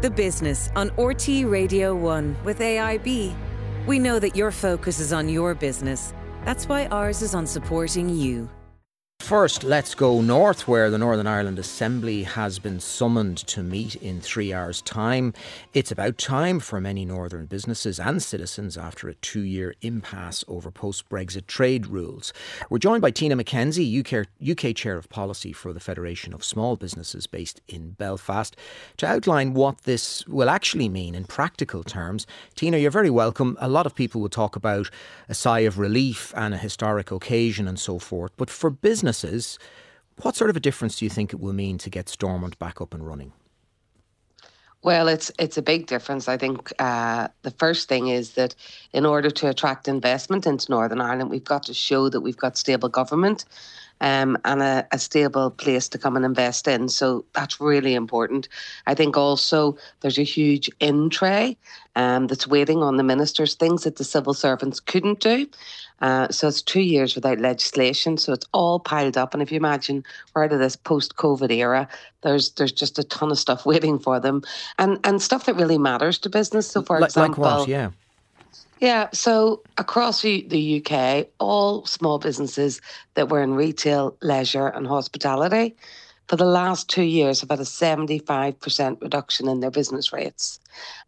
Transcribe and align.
The 0.00 0.10
Business 0.10 0.70
on 0.76 0.90
RTÉ 0.90 1.50
Radio 1.50 1.92
1 1.92 2.36
with 2.44 2.60
AIB. 2.60 3.34
We 3.84 3.98
know 3.98 4.20
that 4.20 4.36
your 4.36 4.52
focus 4.52 5.00
is 5.00 5.12
on 5.12 5.28
your 5.28 5.56
business. 5.56 6.14
That's 6.44 6.68
why 6.68 6.86
ours 6.86 7.20
is 7.20 7.34
on 7.34 7.48
supporting 7.48 8.08
you. 8.08 8.48
First, 9.28 9.62
let's 9.62 9.94
go 9.94 10.22
north, 10.22 10.66
where 10.66 10.88
the 10.88 10.96
Northern 10.96 11.26
Ireland 11.26 11.58
Assembly 11.58 12.22
has 12.22 12.58
been 12.58 12.80
summoned 12.80 13.36
to 13.48 13.62
meet 13.62 13.94
in 13.96 14.22
three 14.22 14.54
hours' 14.54 14.80
time. 14.80 15.34
It's 15.74 15.92
about 15.92 16.16
time 16.16 16.60
for 16.60 16.80
many 16.80 17.04
northern 17.04 17.44
businesses 17.44 18.00
and 18.00 18.22
citizens 18.22 18.78
after 18.78 19.06
a 19.06 19.14
two 19.16 19.42
year 19.42 19.74
impasse 19.82 20.44
over 20.48 20.70
post 20.70 21.10
Brexit 21.10 21.46
trade 21.46 21.88
rules. 21.88 22.32
We're 22.70 22.78
joined 22.78 23.02
by 23.02 23.10
Tina 23.10 23.36
McKenzie, 23.36 24.00
UK, 24.00 24.28
UK 24.50 24.74
Chair 24.74 24.96
of 24.96 25.10
Policy 25.10 25.52
for 25.52 25.74
the 25.74 25.78
Federation 25.78 26.32
of 26.32 26.42
Small 26.42 26.76
Businesses 26.76 27.26
based 27.26 27.60
in 27.68 27.90
Belfast, 27.90 28.56
to 28.96 29.06
outline 29.06 29.52
what 29.52 29.82
this 29.82 30.26
will 30.26 30.48
actually 30.48 30.88
mean 30.88 31.14
in 31.14 31.24
practical 31.24 31.84
terms. 31.84 32.26
Tina, 32.54 32.78
you're 32.78 32.90
very 32.90 33.10
welcome. 33.10 33.58
A 33.60 33.68
lot 33.68 33.84
of 33.84 33.94
people 33.94 34.22
will 34.22 34.30
talk 34.30 34.56
about 34.56 34.88
a 35.28 35.34
sigh 35.34 35.60
of 35.60 35.78
relief 35.78 36.32
and 36.34 36.54
a 36.54 36.56
historic 36.56 37.10
occasion 37.10 37.68
and 37.68 37.78
so 37.78 37.98
forth, 37.98 38.32
but 38.38 38.48
for 38.48 38.70
business, 38.70 39.17
what 40.22 40.36
sort 40.36 40.50
of 40.50 40.56
a 40.56 40.60
difference 40.60 40.98
do 40.98 41.04
you 41.04 41.10
think 41.10 41.32
it 41.32 41.40
will 41.40 41.52
mean 41.52 41.78
to 41.78 41.90
get 41.90 42.08
Stormont 42.08 42.58
back 42.58 42.80
up 42.80 42.94
and 42.94 43.06
running? 43.06 43.32
Well, 44.82 45.08
it's 45.08 45.32
it's 45.38 45.58
a 45.58 45.62
big 45.62 45.86
difference. 45.86 46.28
I 46.28 46.36
think 46.36 46.72
uh, 46.78 47.28
the 47.42 47.50
first 47.50 47.88
thing 47.88 48.08
is 48.08 48.32
that 48.32 48.54
in 48.92 49.04
order 49.04 49.30
to 49.30 49.48
attract 49.48 49.88
investment 49.88 50.46
into 50.46 50.70
Northern 50.70 51.00
Ireland, 51.00 51.30
we've 51.30 51.42
got 51.42 51.64
to 51.64 51.74
show 51.74 52.08
that 52.08 52.20
we've 52.20 52.36
got 52.36 52.56
stable 52.56 52.88
government 52.88 53.44
um, 54.00 54.38
and 54.44 54.62
a, 54.62 54.86
a, 54.92 54.98
stable 54.98 55.50
place 55.50 55.88
to 55.88 55.98
come 55.98 56.16
and 56.16 56.24
invest 56.24 56.68
in. 56.68 56.88
So 56.88 57.24
that's 57.34 57.60
really 57.60 57.94
important. 57.94 58.48
I 58.86 58.94
think 58.94 59.16
also 59.16 59.76
there's 60.00 60.18
a 60.18 60.24
huge 60.24 60.70
in 60.80 61.10
tray 61.10 61.56
um, 61.96 62.26
that's 62.26 62.46
waiting 62.46 62.82
on 62.82 62.96
the 62.96 63.02
ministers, 63.02 63.54
things 63.54 63.84
that 63.84 63.96
the 63.96 64.04
civil 64.04 64.34
servants 64.34 64.80
couldn't 64.80 65.20
do. 65.20 65.46
Uh, 66.00 66.28
so 66.28 66.46
it's 66.46 66.62
two 66.62 66.80
years 66.80 67.14
without 67.14 67.40
legislation. 67.40 68.16
So 68.16 68.32
it's 68.32 68.46
all 68.52 68.78
piled 68.78 69.16
up. 69.16 69.34
And 69.34 69.42
if 69.42 69.50
you 69.50 69.56
imagine 69.56 70.04
we're 70.34 70.44
out 70.44 70.52
of 70.52 70.60
this 70.60 70.76
post-COVID 70.76 71.50
era, 71.50 71.88
there's 72.22 72.52
there's 72.52 72.72
just 72.72 72.98
a 72.98 73.04
ton 73.04 73.30
of 73.30 73.38
stuff 73.38 73.66
waiting 73.72 73.98
for 73.98 74.20
them, 74.20 74.42
and 74.78 74.98
and 75.04 75.20
stuff 75.20 75.46
that 75.46 75.56
really 75.56 75.78
matters 75.78 76.18
to 76.18 76.30
business. 76.30 76.68
So 76.68 76.82
for 76.82 77.00
example, 77.02 77.44
like 77.44 77.58
what? 77.58 77.68
Yeah. 77.68 77.90
Yeah, 78.80 79.08
so 79.12 79.62
across 79.76 80.22
the 80.22 80.84
UK, 80.84 81.28
all 81.40 81.84
small 81.86 82.18
businesses 82.18 82.80
that 83.14 83.28
were 83.28 83.42
in 83.42 83.54
retail, 83.54 84.16
leisure, 84.22 84.68
and 84.68 84.86
hospitality 84.86 85.74
for 86.28 86.36
the 86.36 86.44
last 86.44 86.88
two 86.88 87.02
years 87.02 87.40
have 87.40 87.50
had 87.50 87.58
a 87.58 87.62
75% 87.62 89.02
reduction 89.02 89.48
in 89.48 89.60
their 89.60 89.70
business 89.70 90.12
rates. 90.12 90.60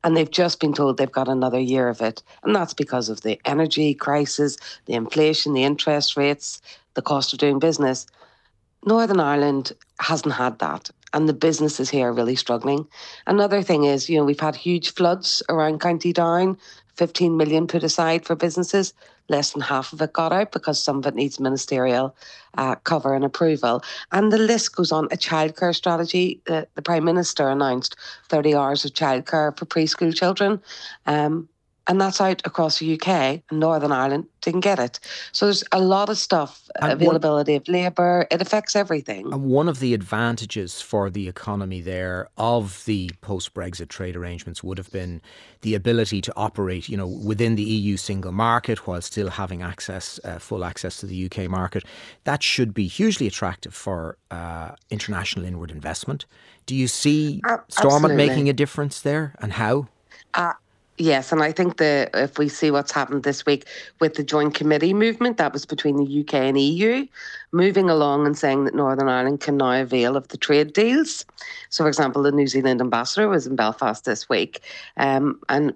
And 0.02 0.16
they've 0.16 0.30
just 0.30 0.60
been 0.60 0.72
told 0.72 0.96
they've 0.96 1.12
got 1.12 1.28
another 1.28 1.60
year 1.60 1.88
of 1.88 2.00
it. 2.00 2.22
And 2.42 2.56
that's 2.56 2.74
because 2.74 3.10
of 3.10 3.20
the 3.20 3.38
energy 3.44 3.94
crisis, 3.94 4.56
the 4.86 4.94
inflation, 4.94 5.52
the 5.52 5.64
interest 5.64 6.16
rates, 6.16 6.60
the 6.94 7.02
cost 7.02 7.34
of 7.34 7.38
doing 7.38 7.58
business. 7.58 8.06
Northern 8.86 9.20
Ireland 9.20 9.72
hasn't 10.00 10.34
had 10.34 10.58
that 10.60 10.90
and 11.12 11.28
the 11.28 11.34
businesses 11.34 11.90
here 11.90 12.08
are 12.08 12.12
really 12.12 12.36
struggling. 12.36 12.86
Another 13.26 13.62
thing 13.62 13.84
is, 13.84 14.08
you 14.08 14.16
know, 14.16 14.24
we've 14.24 14.40
had 14.40 14.56
huge 14.56 14.94
floods 14.94 15.42
around 15.48 15.80
County 15.80 16.12
Down, 16.12 16.56
15 17.00 17.34
million 17.34 17.66
put 17.66 17.82
aside 17.82 18.26
for 18.26 18.36
businesses. 18.36 18.92
Less 19.30 19.52
than 19.52 19.62
half 19.62 19.94
of 19.94 20.02
it 20.02 20.12
got 20.12 20.34
out 20.34 20.52
because 20.52 20.82
some 20.82 20.98
of 20.98 21.06
it 21.06 21.14
needs 21.14 21.40
ministerial 21.40 22.14
uh, 22.58 22.74
cover 22.74 23.14
and 23.14 23.24
approval. 23.24 23.82
And 24.12 24.30
the 24.30 24.36
list 24.36 24.76
goes 24.76 24.92
on. 24.92 25.06
A 25.06 25.16
childcare 25.16 25.74
strategy, 25.74 26.42
the, 26.44 26.68
the 26.74 26.82
Prime 26.82 27.04
Minister 27.04 27.48
announced 27.48 27.96
30 28.28 28.54
hours 28.54 28.84
of 28.84 28.92
childcare 28.92 29.56
for 29.56 29.64
preschool 29.64 30.14
children. 30.14 30.60
Um, 31.06 31.48
and 31.86 32.00
that's 32.00 32.20
out 32.20 32.42
across 32.44 32.78
the 32.78 32.94
UK 32.94 33.08
and 33.50 33.60
Northern 33.60 33.92
Ireland 33.92 34.26
didn't 34.40 34.60
get 34.60 34.78
it. 34.78 35.00
So 35.32 35.46
there's 35.46 35.64
a 35.72 35.80
lot 35.80 36.08
of 36.08 36.16
stuff, 36.16 36.68
and 36.80 36.92
availability 36.92 37.52
one, 37.52 37.62
of 37.62 37.68
labour, 37.68 38.26
it 38.30 38.40
affects 38.40 38.76
everything. 38.76 39.32
And 39.32 39.44
one 39.44 39.68
of 39.68 39.80
the 39.80 39.94
advantages 39.94 40.80
for 40.80 41.10
the 41.10 41.28
economy 41.28 41.80
there 41.80 42.28
of 42.36 42.84
the 42.84 43.10
post 43.20 43.54
Brexit 43.54 43.88
trade 43.88 44.16
arrangements 44.16 44.62
would 44.62 44.78
have 44.78 44.90
been 44.92 45.20
the 45.62 45.74
ability 45.74 46.20
to 46.22 46.32
operate, 46.36 46.88
you 46.88 46.96
know, 46.96 47.06
within 47.06 47.56
the 47.56 47.62
EU 47.62 47.96
single 47.96 48.32
market 48.32 48.86
while 48.86 49.00
still 49.00 49.30
having 49.30 49.62
access, 49.62 50.18
uh, 50.24 50.38
full 50.38 50.64
access 50.64 50.98
to 50.98 51.06
the 51.06 51.26
UK 51.26 51.50
market. 51.50 51.84
That 52.24 52.42
should 52.42 52.72
be 52.72 52.86
hugely 52.86 53.26
attractive 53.26 53.74
for 53.74 54.16
uh, 54.30 54.72
international 54.90 55.44
inward 55.44 55.70
investment. 55.70 56.26
Do 56.66 56.74
you 56.74 56.88
see 56.88 57.40
uh, 57.48 57.58
Stormont 57.68 58.14
making 58.14 58.48
a 58.48 58.52
difference 58.52 59.00
there 59.00 59.34
and 59.40 59.54
how? 59.54 59.88
Uh, 60.34 60.52
Yes, 61.00 61.32
and 61.32 61.42
I 61.42 61.50
think 61.50 61.78
that 61.78 62.10
if 62.12 62.36
we 62.36 62.50
see 62.50 62.70
what's 62.70 62.92
happened 62.92 63.22
this 63.22 63.46
week 63.46 63.66
with 64.00 64.16
the 64.16 64.22
joint 64.22 64.54
committee 64.54 64.92
movement 64.92 65.38
that 65.38 65.50
was 65.50 65.64
between 65.64 65.96
the 65.96 66.20
UK 66.20 66.34
and 66.34 66.60
EU, 66.60 67.06
moving 67.52 67.88
along 67.88 68.26
and 68.26 68.36
saying 68.36 68.64
that 68.66 68.74
Northern 68.74 69.08
Ireland 69.08 69.40
can 69.40 69.56
now 69.56 69.80
avail 69.80 70.14
of 70.14 70.28
the 70.28 70.36
trade 70.36 70.74
deals. 70.74 71.24
So, 71.70 71.84
for 71.84 71.88
example, 71.88 72.22
the 72.22 72.32
New 72.32 72.46
Zealand 72.46 72.82
ambassador 72.82 73.30
was 73.30 73.46
in 73.46 73.56
Belfast 73.56 74.04
this 74.04 74.28
week, 74.28 74.60
um, 74.98 75.40
and 75.48 75.72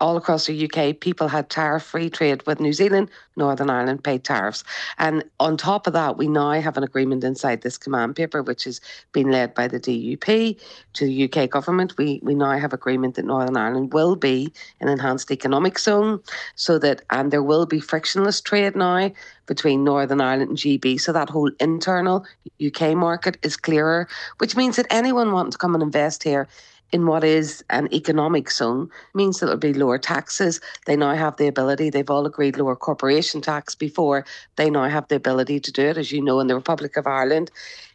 all 0.00 0.16
across 0.16 0.46
the 0.46 0.70
UK, 0.70 0.98
people 1.00 1.28
had 1.28 1.50
tariff 1.50 1.82
free 1.82 2.10
trade 2.10 2.42
with 2.46 2.60
New 2.60 2.72
Zealand. 2.72 3.10
Northern 3.36 3.70
Ireland 3.70 4.04
paid 4.04 4.24
tariffs. 4.24 4.62
And 4.98 5.24
on 5.40 5.56
top 5.56 5.86
of 5.86 5.92
that, 5.94 6.18
we 6.18 6.28
now 6.28 6.52
have 6.60 6.76
an 6.76 6.84
agreement 6.84 7.24
inside 7.24 7.62
this 7.62 7.78
command 7.78 8.14
paper, 8.16 8.42
which 8.42 8.64
has 8.64 8.80
been 9.12 9.30
led 9.30 9.54
by 9.54 9.68
the 9.68 9.80
DUP 9.80 10.58
to 10.92 11.04
the 11.04 11.24
UK 11.24 11.48
government. 11.48 11.96
We, 11.96 12.20
we 12.22 12.34
now 12.34 12.58
have 12.58 12.72
agreement 12.72 13.14
that 13.16 13.24
Northern 13.24 13.56
Ireland 13.56 13.92
will 13.92 14.16
be 14.16 14.52
an 14.80 14.88
enhanced 14.88 15.30
economic 15.30 15.78
zone 15.78 16.20
so 16.54 16.78
that, 16.78 17.02
and 17.10 17.30
there 17.30 17.42
will 17.42 17.66
be 17.66 17.80
frictionless 17.80 18.40
trade 18.40 18.76
now 18.76 19.10
between 19.46 19.84
Northern 19.84 20.20
Ireland 20.20 20.50
and 20.50 20.58
GB. 20.58 21.00
So 21.00 21.12
that 21.12 21.30
whole 21.30 21.50
internal 21.58 22.26
UK 22.64 22.94
market 22.94 23.38
is 23.42 23.56
clearer, 23.56 24.08
which 24.38 24.56
means 24.56 24.76
that 24.76 24.86
anyone 24.90 25.32
wanting 25.32 25.52
to 25.52 25.58
come 25.58 25.74
and 25.74 25.82
invest 25.82 26.22
here 26.22 26.48
in 26.92 27.06
what 27.06 27.24
is 27.24 27.64
an 27.70 27.92
economic 27.92 28.50
zone 28.50 28.90
means 29.14 29.40
that 29.40 29.46
there'll 29.46 29.58
be 29.58 29.72
lower 29.72 29.98
taxes. 29.98 30.60
They 30.86 30.96
now 30.96 31.14
have 31.14 31.36
the 31.36 31.48
ability, 31.48 31.90
they've 31.90 32.10
all 32.10 32.26
agreed 32.26 32.56
lower 32.56 32.76
corporation 32.76 33.40
tax 33.40 33.74
before. 33.74 34.24
They 34.56 34.70
now 34.70 34.88
have 34.88 35.08
the 35.08 35.16
ability 35.16 35.58
to 35.60 35.72
do 35.72 35.82
it. 35.82 35.96
As 35.96 36.12
you 36.12 36.22
know, 36.22 36.38
in 36.40 36.46
the 36.46 36.54
Republic 36.54 36.96
of 36.96 37.06
Ireland, 37.06 37.50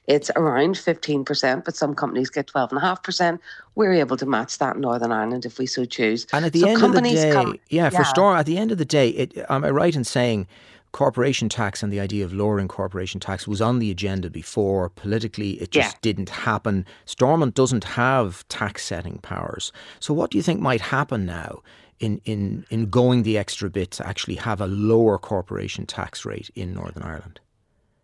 it's 0.07 0.31
around 0.36 0.75
15%, 0.75 1.66
but 1.66 1.75
some 1.75 1.94
companies 1.94 2.30
get 2.30 2.47
12.5%. 2.47 3.40
We're 3.75 3.94
able 3.94 4.18
to 4.18 4.25
match 4.25 4.57
that 4.57 4.75
in 4.75 4.81
Northern 4.81 5.12
Ireland 5.12 5.46
if 5.46 5.59
we 5.59 5.66
so 5.66 5.86
choose. 5.86 6.25
And 6.31 6.46
at 6.46 6.53
the 6.53 6.62
so 6.62 6.69
end 6.69 6.84
of 6.84 6.94
the 6.94 7.02
day, 7.02 7.31
come, 7.31 7.59
yeah, 7.69 7.90
for 7.90 7.97
yeah. 7.97 8.03
Storm, 8.03 8.38
at 8.38 8.46
the 8.46 8.57
end 8.57 8.72
of 8.72 8.78
the 8.78 8.86
day, 8.86 9.09
it, 9.09 9.46
am 9.50 9.66
I 9.66 9.69
right 9.69 9.96
in 9.96 10.06
saying 10.06 10.47
corporation 10.97 11.47
tax 11.47 11.84
and 11.84 11.94
the 11.94 12.00
idea 12.00 12.25
of 12.25 12.34
lowering 12.34 12.68
corporation 12.68 13.19
tax 13.19 13.47
was 13.47 13.62
on 13.62 13.78
the 13.78 13.91
agenda 13.91 14.31
before. 14.31 14.90
Politically, 14.90 15.52
it 15.62 15.69
just 15.69 15.94
yeah. 15.94 16.00
didn't 16.02 16.30
happen. 16.30 16.88
Stormont 17.06 17.53
doesn't 17.53 17.84
have 17.84 18.47
tax 18.47 18.84
setting 18.84 19.19
powers. 19.19 19.72
So, 20.00 20.12
what 20.12 20.31
do 20.31 20.40
you 20.40 20.41
think 20.41 20.59
might 20.59 20.81
happen 20.81 21.24
now 21.24 21.62
in, 22.00 22.19
in, 22.25 22.66
in 22.72 22.90
going 22.90 23.22
the 23.22 23.38
extra 23.38 23.69
bit 23.69 23.91
to 23.91 24.07
actually 24.07 24.38
have 24.38 24.59
a 24.59 24.66
lower 24.66 25.19
corporation 25.19 25.86
tax 25.86 26.25
rate 26.25 26.50
in 26.56 26.74
Northern 26.74 27.03
Ireland? 27.03 27.41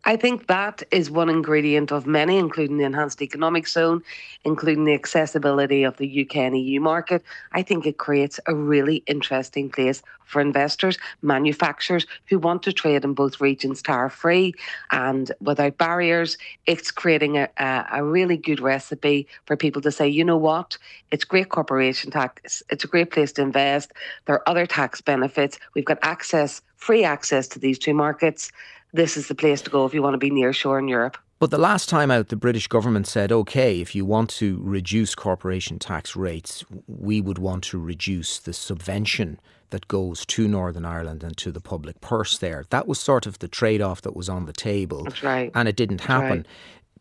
I 0.05 0.17
think 0.17 0.47
that 0.47 0.83
is 0.91 1.09
one 1.09 1.29
ingredient 1.29 1.91
of 1.91 2.05
many, 2.05 2.37
including 2.37 2.77
the 2.77 2.83
enhanced 2.83 3.21
economic 3.21 3.67
zone, 3.67 4.03
including 4.43 4.83
the 4.83 4.93
accessibility 4.93 5.83
of 5.83 5.95
the 5.95 6.23
UK 6.23 6.37
and 6.37 6.59
EU 6.59 6.81
market. 6.81 7.23
I 7.53 7.61
think 7.61 7.85
it 7.85 7.97
creates 7.97 8.37
a 8.45 8.53
really 8.53 8.97
interesting 9.07 9.69
place 9.69 10.03
for 10.25 10.41
investors, 10.41 10.97
manufacturers 11.21 12.05
who 12.25 12.37
want 12.37 12.63
to 12.63 12.73
trade 12.73 13.05
in 13.05 13.13
both 13.13 13.39
regions 13.39 13.81
tariff 13.81 14.13
free 14.13 14.53
and 14.91 15.31
without 15.39 15.77
barriers. 15.77 16.37
It's 16.65 16.91
creating 16.91 17.37
a, 17.37 17.47
a, 17.57 17.85
a 17.93 18.03
really 18.03 18.35
good 18.35 18.59
recipe 18.59 19.27
for 19.45 19.55
people 19.55 19.81
to 19.83 19.91
say, 19.91 20.07
you 20.07 20.25
know 20.25 20.37
what, 20.37 20.77
it's 21.11 21.23
great 21.23 21.49
corporation 21.49 22.11
tax, 22.11 22.61
it's 22.69 22.83
a 22.83 22.87
great 22.87 23.11
place 23.11 23.31
to 23.33 23.41
invest. 23.41 23.93
There 24.25 24.35
are 24.35 24.49
other 24.49 24.65
tax 24.65 24.99
benefits. 24.99 25.59
We've 25.75 25.85
got 25.85 25.99
access, 26.01 26.61
free 26.75 27.05
access 27.05 27.47
to 27.49 27.59
these 27.59 27.79
two 27.79 27.93
markets 27.93 28.51
this 28.93 29.17
is 29.17 29.27
the 29.27 29.35
place 29.35 29.61
to 29.63 29.69
go 29.69 29.85
if 29.85 29.93
you 29.93 30.01
want 30.01 30.13
to 30.13 30.19
be 30.19 30.29
near 30.29 30.53
shore 30.53 30.79
in 30.79 30.87
Europe. 30.87 31.17
But 31.39 31.51
the 31.51 31.57
last 31.57 31.89
time 31.89 32.09
out, 32.09 32.29
the 32.29 32.37
British 32.37 32.67
government 32.67 33.05
said, 33.05 33.31
okay, 33.31 33.81
if 33.81 33.93
you 33.93 34.05
want 34.05 34.29
to 34.31 34.59
reduce 34.61 35.13
corporation 35.13 35.77
tax 35.77 36.15
rates, 36.15 36.63
we 36.87 37.19
would 37.19 37.37
want 37.37 37.65
to 37.65 37.79
reduce 37.79 38.39
the 38.39 38.53
subvention 38.53 39.39
that 39.71 39.87
goes 39.89 40.25
to 40.27 40.47
Northern 40.47 40.85
Ireland 40.85 41.23
and 41.23 41.35
to 41.37 41.51
the 41.51 41.59
public 41.59 41.99
purse 41.99 42.37
there. 42.37 42.63
That 42.69 42.87
was 42.87 42.99
sort 42.99 43.25
of 43.25 43.39
the 43.39 43.49
trade 43.49 43.81
off 43.81 44.03
that 44.03 44.15
was 44.15 44.29
on 44.29 44.45
the 44.45 44.53
table. 44.53 45.03
That's 45.03 45.23
right. 45.23 45.51
And 45.53 45.67
it 45.67 45.75
didn't 45.75 46.01
happen. 46.01 46.29
Right. 46.37 46.47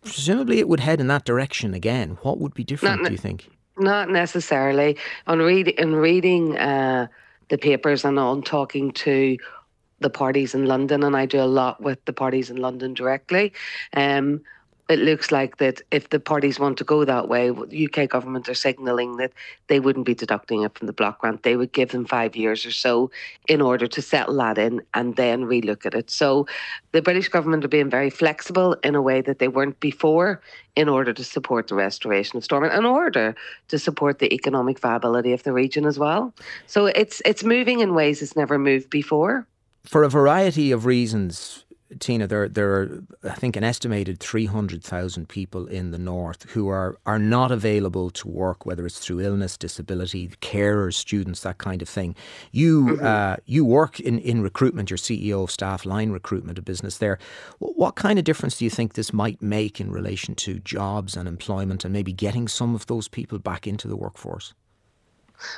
Presumably, 0.02 0.58
it 0.58 0.68
would 0.68 0.80
head 0.80 0.98
in 0.98 1.06
that 1.06 1.24
direction 1.24 1.74
again. 1.74 2.18
What 2.22 2.40
would 2.40 2.54
be 2.54 2.64
different, 2.64 3.02
not, 3.02 3.08
do 3.08 3.12
you 3.12 3.18
think? 3.18 3.48
Not 3.78 4.08
necessarily. 4.08 4.96
On 5.28 5.38
read, 5.38 5.68
in 5.68 5.94
reading 5.94 6.58
uh, 6.58 7.06
the 7.48 7.58
papers 7.58 8.04
and 8.04 8.18
on 8.18 8.42
talking 8.42 8.90
to 8.92 9.36
the 10.02 10.10
parties 10.10 10.54
in 10.54 10.66
London, 10.66 11.02
and 11.02 11.16
I 11.16 11.26
do 11.26 11.40
a 11.40 11.44
lot 11.44 11.80
with 11.80 12.04
the 12.04 12.12
parties 12.12 12.50
in 12.50 12.56
London 12.56 12.94
directly. 12.94 13.52
Um, 13.94 14.42
it 14.92 14.98
looks 14.98 15.30
like 15.30 15.56
that 15.56 15.80
if 15.90 16.10
the 16.10 16.20
parties 16.20 16.58
want 16.58 16.76
to 16.78 16.84
go 16.84 17.04
that 17.04 17.28
way, 17.28 17.50
UK 17.50 18.08
government 18.08 18.48
are 18.48 18.54
signalling 18.54 19.16
that 19.16 19.32
they 19.68 19.80
wouldn't 19.80 20.04
be 20.04 20.14
deducting 20.14 20.62
it 20.62 20.76
from 20.76 20.86
the 20.86 20.92
block 20.92 21.20
grant. 21.20 21.44
They 21.44 21.56
would 21.56 21.72
give 21.72 21.92
them 21.92 22.04
five 22.04 22.36
years 22.36 22.66
or 22.66 22.72
so 22.72 23.10
in 23.48 23.60
order 23.60 23.86
to 23.86 24.02
settle 24.02 24.36
that 24.38 24.58
in 24.58 24.82
and 24.92 25.16
then 25.16 25.44
relook 25.44 25.86
at 25.86 25.94
it. 25.94 26.10
So 26.10 26.46
the 26.90 27.00
British 27.00 27.28
government 27.28 27.64
are 27.64 27.68
being 27.68 27.90
very 27.90 28.10
flexible 28.10 28.74
in 28.84 28.94
a 28.94 29.00
way 29.00 29.20
that 29.22 29.38
they 29.38 29.48
weren't 29.48 29.78
before 29.80 30.42
in 30.74 30.88
order 30.88 31.12
to 31.12 31.24
support 31.24 31.68
the 31.68 31.74
restoration 31.74 32.36
of 32.36 32.44
Stormont, 32.44 32.74
in 32.74 32.84
order 32.84 33.34
to 33.68 33.78
support 33.78 34.18
the 34.18 34.34
economic 34.34 34.78
viability 34.78 35.32
of 35.32 35.42
the 35.42 35.52
region 35.52 35.86
as 35.86 35.98
well. 35.98 36.34
So 36.66 36.86
it's 36.86 37.22
it's 37.24 37.44
moving 37.44 37.80
in 37.80 37.94
ways 37.94 38.20
it's 38.20 38.36
never 38.36 38.58
moved 38.58 38.90
before. 38.90 39.46
For 39.84 40.04
a 40.04 40.08
variety 40.08 40.70
of 40.70 40.86
reasons, 40.86 41.64
Tina, 41.98 42.26
there 42.26 42.48
there 42.48 42.72
are 42.72 43.02
I 43.24 43.34
think 43.34 43.56
an 43.56 43.64
estimated 43.64 44.18
three 44.20 44.46
hundred 44.46 44.82
thousand 44.82 45.28
people 45.28 45.66
in 45.66 45.90
the 45.90 45.98
north 45.98 46.50
who 46.50 46.68
are 46.68 46.96
are 47.04 47.18
not 47.18 47.50
available 47.50 48.10
to 48.10 48.28
work, 48.28 48.64
whether 48.64 48.86
it's 48.86 48.98
through 48.98 49.20
illness, 49.20 49.56
disability, 49.56 50.28
carers, 50.40 50.94
students, 50.94 51.40
that 51.40 51.58
kind 51.58 51.82
of 51.82 51.88
thing. 51.88 52.14
You 52.50 52.84
mm-hmm. 52.84 53.04
uh, 53.04 53.36
you 53.44 53.64
work 53.64 54.00
in 54.00 54.18
in 54.18 54.42
recruitment. 54.42 54.90
You're 54.90 54.98
CEO 54.98 55.42
of 55.42 55.50
Staffline 55.50 56.12
Recruitment, 56.12 56.58
a 56.58 56.62
business 56.62 56.98
there. 56.98 57.18
What 57.58 57.96
kind 57.96 58.18
of 58.18 58.24
difference 58.24 58.58
do 58.58 58.64
you 58.64 58.70
think 58.70 58.94
this 58.94 59.12
might 59.12 59.42
make 59.42 59.80
in 59.80 59.90
relation 59.90 60.34
to 60.36 60.60
jobs 60.60 61.16
and 61.16 61.28
employment, 61.28 61.84
and 61.84 61.92
maybe 61.92 62.12
getting 62.12 62.48
some 62.48 62.74
of 62.74 62.86
those 62.86 63.08
people 63.08 63.38
back 63.38 63.66
into 63.66 63.88
the 63.88 63.96
workforce? 63.96 64.54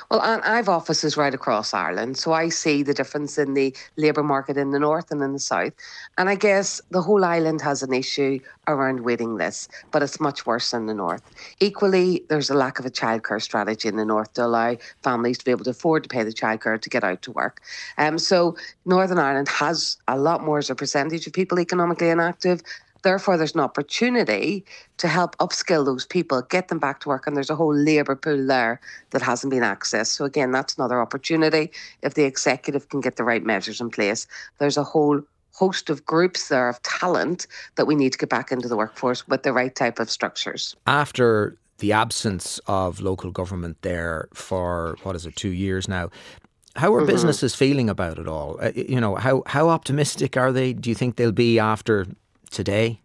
Well, 0.09 0.21
I've 0.21 0.69
offices 0.69 1.17
right 1.17 1.33
across 1.33 1.73
Ireland, 1.73 2.17
so 2.17 2.33
I 2.33 2.49
see 2.49 2.83
the 2.83 2.93
difference 2.93 3.37
in 3.37 3.53
the 3.53 3.75
labour 3.97 4.23
market 4.23 4.57
in 4.57 4.71
the 4.71 4.79
north 4.79 5.11
and 5.11 5.21
in 5.21 5.33
the 5.33 5.39
south. 5.39 5.73
And 6.17 6.29
I 6.29 6.35
guess 6.35 6.81
the 6.91 7.01
whole 7.01 7.23
island 7.23 7.61
has 7.61 7.83
an 7.83 7.93
issue 7.93 8.39
around 8.67 9.01
waiting 9.01 9.35
lists, 9.35 9.67
but 9.91 10.01
it's 10.01 10.19
much 10.19 10.45
worse 10.45 10.73
in 10.73 10.85
the 10.85 10.93
north. 10.93 11.23
Equally, 11.59 12.23
there's 12.29 12.49
a 12.49 12.55
lack 12.55 12.79
of 12.79 12.85
a 12.85 12.89
childcare 12.89 13.41
strategy 13.41 13.87
in 13.87 13.95
the 13.95 14.05
north 14.05 14.33
to 14.33 14.45
allow 14.45 14.77
families 15.03 15.37
to 15.37 15.45
be 15.45 15.51
able 15.51 15.63
to 15.65 15.71
afford 15.71 16.03
to 16.03 16.09
pay 16.09 16.23
the 16.23 16.33
childcare 16.33 16.79
to 16.81 16.89
get 16.89 17.03
out 17.03 17.21
to 17.23 17.31
work. 17.31 17.61
Um, 17.97 18.17
so 18.17 18.57
Northern 18.85 19.19
Ireland 19.19 19.49
has 19.49 19.97
a 20.07 20.17
lot 20.17 20.43
more 20.43 20.57
as 20.57 20.69
a 20.69 20.75
percentage 20.75 21.27
of 21.27 21.33
people 21.33 21.59
economically 21.59 22.09
inactive, 22.09 22.61
Therefore, 23.05 23.37
there's 23.37 23.53
an 23.53 23.59
opportunity 23.59 24.65
to 24.97 25.07
help 25.07 25.37
upskill 25.37 25.85
those 25.85 26.07
people, 26.07 26.41
get 26.41 26.69
them 26.69 26.79
back 26.79 27.01
to 27.01 27.09
work, 27.09 27.27
and 27.27 27.35
there's 27.35 27.51
a 27.51 27.55
whole 27.55 27.75
labour 27.75 28.15
pool 28.15 28.47
there 28.47 28.81
that 29.11 29.21
hasn't 29.21 29.51
been 29.51 29.61
accessed. 29.61 30.07
So, 30.07 30.25
again, 30.25 30.49
that's 30.49 30.75
another 30.75 30.99
opportunity 30.99 31.71
if 32.01 32.15
the 32.15 32.23
executive 32.23 32.89
can 32.89 33.01
get 33.01 33.17
the 33.17 33.23
right 33.23 33.43
measures 33.43 33.79
in 33.79 33.91
place. 33.91 34.25
There's 34.57 34.75
a 34.75 34.83
whole 34.83 35.21
host 35.51 35.91
of 35.91 36.03
groups 36.07 36.47
there 36.47 36.67
of 36.67 36.81
talent 36.81 37.45
that 37.75 37.85
we 37.85 37.93
need 37.93 38.11
to 38.13 38.17
get 38.17 38.29
back 38.29 38.51
into 38.51 38.67
the 38.67 38.75
workforce 38.75 39.27
with 39.27 39.43
the 39.43 39.53
right 39.53 39.75
type 39.75 39.99
of 39.99 40.09
structures. 40.09 40.75
After 40.87 41.59
the 41.77 41.91
absence 41.91 42.59
of 42.65 43.01
local 43.01 43.29
government 43.29 43.77
there 43.83 44.29
for 44.33 44.97
what 45.03 45.15
is 45.15 45.27
it, 45.27 45.35
two 45.35 45.49
years 45.49 45.87
now. 45.87 46.09
How 46.75 46.91
are 46.95 47.01
mm-hmm. 47.01 47.11
businesses 47.11 47.53
feeling 47.53 47.87
about 47.87 48.17
it 48.17 48.27
all? 48.27 48.57
Uh, 48.59 48.71
you 48.75 48.99
know, 48.99 49.13
how 49.13 49.43
how 49.45 49.69
optimistic 49.69 50.35
are 50.35 50.51
they? 50.51 50.73
Do 50.73 50.89
you 50.89 50.95
think 50.95 51.17
they'll 51.17 51.31
be 51.31 51.59
after 51.59 52.07
today? 52.55 52.99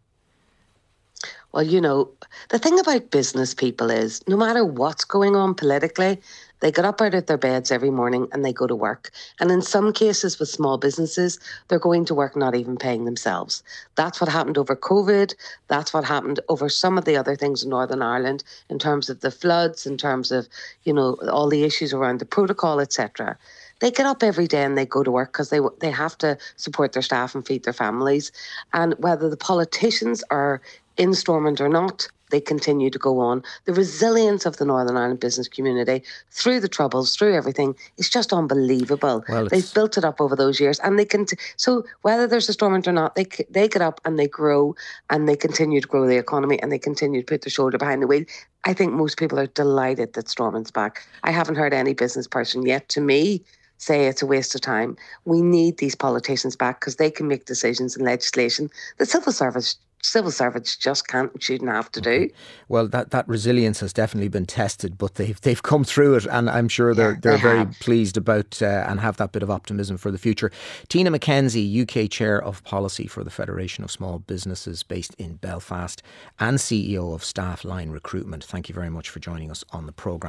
Well, 1.52 1.64
you 1.64 1.80
know, 1.80 2.08
the 2.50 2.60
thing 2.60 2.78
about 2.78 3.10
business 3.10 3.54
people 3.54 3.90
is 3.90 4.22
no 4.28 4.36
matter 4.36 4.64
what's 4.64 5.04
going 5.04 5.34
on 5.34 5.54
politically, 5.54 6.20
they 6.60 6.70
get 6.70 6.84
up 6.84 7.00
out 7.00 7.14
of 7.14 7.26
their 7.26 7.36
beds 7.36 7.72
every 7.72 7.90
morning 7.90 8.28
and 8.30 8.44
they 8.44 8.52
go 8.52 8.68
to 8.68 8.76
work. 8.76 9.10
And 9.40 9.50
in 9.50 9.60
some 9.60 9.92
cases 9.92 10.38
with 10.38 10.48
small 10.48 10.78
businesses, 10.78 11.40
they're 11.66 11.80
going 11.80 12.04
to 12.04 12.14
work 12.14 12.36
not 12.36 12.54
even 12.54 12.76
paying 12.76 13.04
themselves. 13.04 13.64
That's 13.96 14.20
what 14.20 14.30
happened 14.30 14.58
over 14.58 14.76
COVID. 14.76 15.34
That's 15.66 15.92
what 15.92 16.04
happened 16.04 16.38
over 16.48 16.68
some 16.68 16.96
of 16.96 17.04
the 17.04 17.16
other 17.16 17.34
things 17.34 17.64
in 17.64 17.70
Northern 17.70 18.02
Ireland 18.02 18.44
in 18.68 18.78
terms 18.78 19.10
of 19.10 19.20
the 19.20 19.32
floods, 19.32 19.86
in 19.86 19.96
terms 19.96 20.30
of, 20.30 20.46
you 20.84 20.92
know, 20.92 21.14
all 21.32 21.48
the 21.48 21.64
issues 21.64 21.92
around 21.92 22.20
the 22.20 22.26
protocol, 22.26 22.78
etc 22.78 23.36
they 23.80 23.90
get 23.90 24.06
up 24.06 24.22
every 24.22 24.46
day 24.46 24.62
and 24.62 24.78
they 24.78 24.86
go 24.86 25.02
to 25.02 25.10
work 25.10 25.32
because 25.32 25.50
they 25.50 25.60
they 25.80 25.90
have 25.90 26.16
to 26.18 26.38
support 26.56 26.92
their 26.92 27.02
staff 27.02 27.34
and 27.34 27.46
feed 27.46 27.64
their 27.64 27.72
families. 27.72 28.30
And 28.72 28.94
whether 28.98 29.28
the 29.28 29.36
politicians 29.36 30.22
are 30.30 30.62
in 30.96 31.14
Stormont 31.14 31.60
or 31.60 31.68
not, 31.68 32.08
they 32.30 32.40
continue 32.40 32.90
to 32.90 32.98
go 32.98 33.18
on. 33.20 33.42
The 33.64 33.72
resilience 33.72 34.46
of 34.46 34.56
the 34.58 34.64
Northern 34.64 34.96
Ireland 34.96 35.20
business 35.20 35.48
community 35.48 36.02
through 36.30 36.60
the 36.60 36.68
troubles, 36.68 37.16
through 37.16 37.34
everything, 37.34 37.74
is 37.96 38.08
just 38.08 38.32
unbelievable. 38.32 39.24
Well, 39.28 39.48
They've 39.48 39.74
built 39.74 39.98
it 39.98 40.04
up 40.04 40.20
over 40.20 40.36
those 40.36 40.60
years, 40.60 40.78
and 40.80 40.98
they 40.98 41.04
can. 41.04 41.26
T- 41.26 41.36
so 41.56 41.84
whether 42.02 42.26
there's 42.26 42.48
a 42.48 42.52
storm 42.52 42.74
or 42.74 42.92
not, 42.92 43.14
they 43.14 43.26
they 43.50 43.68
get 43.68 43.82
up 43.82 44.00
and 44.04 44.18
they 44.18 44.28
grow, 44.28 44.74
and 45.08 45.28
they 45.28 45.36
continue 45.36 45.80
to 45.80 45.88
grow 45.88 46.06
the 46.06 46.18
economy, 46.18 46.60
and 46.62 46.70
they 46.70 46.78
continue 46.78 47.22
to 47.22 47.26
put 47.26 47.42
their 47.42 47.50
shoulder 47.50 47.78
behind 47.78 48.02
the 48.02 48.06
wheel. 48.06 48.24
I 48.64 48.74
think 48.74 48.92
most 48.92 49.18
people 49.18 49.38
are 49.38 49.46
delighted 49.46 50.12
that 50.12 50.28
Stormont's 50.28 50.70
back. 50.70 51.06
I 51.24 51.30
haven't 51.30 51.56
heard 51.56 51.72
any 51.72 51.94
business 51.94 52.26
person 52.26 52.66
yet, 52.66 52.88
to 52.90 53.00
me, 53.00 53.42
say 53.80 54.06
it's 54.06 54.22
a 54.22 54.26
waste 54.26 54.54
of 54.54 54.60
time. 54.60 54.96
We 55.24 55.40
need 55.40 55.78
these 55.78 55.94
politicians 55.94 56.54
back 56.54 56.80
because 56.80 56.96
they 56.96 57.10
can 57.10 57.26
make 57.26 57.46
decisions 57.46 57.96
and 57.96 58.04
legislation 58.04 58.70
that 58.98 59.06
civil 59.06 59.32
service 59.32 59.76
civil 60.02 60.30
servants 60.30 60.76
just 60.76 61.06
can't 61.08 61.32
and 61.32 61.42
shouldn't 61.42 61.70
have 61.70 61.90
to 61.92 62.00
do. 62.00 62.30
Well, 62.68 62.88
that, 62.88 63.10
that 63.10 63.28
resilience 63.28 63.80
has 63.80 63.92
definitely 63.92 64.28
been 64.28 64.46
tested, 64.46 64.96
but 64.96 65.16
they've 65.16 65.40
they've 65.40 65.62
come 65.62 65.84
through 65.84 66.16
it, 66.16 66.26
and 66.26 66.48
I'm 66.48 66.68
sure 66.68 66.94
they're 66.94 67.12
yeah, 67.12 67.18
they're 67.20 67.36
they 67.36 67.42
very 67.42 67.58
have. 67.58 67.80
pleased 67.80 68.16
about 68.16 68.62
uh, 68.62 68.86
and 68.88 69.00
have 69.00 69.16
that 69.18 69.32
bit 69.32 69.42
of 69.42 69.50
optimism 69.50 69.96
for 69.96 70.10
the 70.10 70.18
future. 70.18 70.50
Tina 70.88 71.10
McKenzie, 71.10 71.82
UK 71.82 72.10
Chair 72.10 72.42
of 72.42 72.62
Policy 72.64 73.06
for 73.06 73.24
the 73.24 73.30
Federation 73.30 73.84
of 73.84 73.90
Small 73.90 74.18
Businesses, 74.18 74.82
based 74.82 75.14
in 75.14 75.36
Belfast, 75.36 76.02
and 76.38 76.58
CEO 76.58 77.14
of 77.14 77.22
Staffline 77.22 77.92
Recruitment. 77.92 78.44
Thank 78.44 78.68
you 78.68 78.74
very 78.74 78.90
much 78.90 79.10
for 79.10 79.20
joining 79.20 79.50
us 79.50 79.64
on 79.70 79.86
the 79.86 79.92
programme. 79.92 80.28